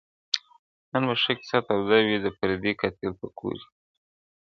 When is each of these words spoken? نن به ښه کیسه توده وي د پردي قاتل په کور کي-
نن 0.91 1.03
به 1.07 1.15
ښه 1.21 1.33
کیسه 1.39 1.59
توده 1.67 1.99
وي 2.05 2.17
د 2.21 2.27
پردي 2.37 2.71
قاتل 2.81 3.11
په 3.19 3.27
کور 3.39 3.57
کي- 3.63 3.69